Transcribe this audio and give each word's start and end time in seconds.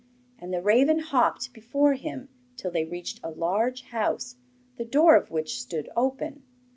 And 0.39 0.51
the 0.51 0.63
raven 0.63 0.97
hopped 0.97 1.53
before 1.53 1.93
him 1.93 2.29
till 2.57 2.71
they 2.71 2.85
reached 2.85 3.19
a 3.23 3.29
large 3.29 3.83
house, 3.83 4.35
the 4.77 4.83
door 4.83 5.15
of 5.15 5.29
which 5.29 5.61
stood 5.61 5.89
open. 5.95 6.41